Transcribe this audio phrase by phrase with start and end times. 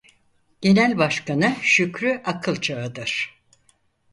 [0.61, 3.41] Genel Başkanı Şükrü Akılçağı'dır.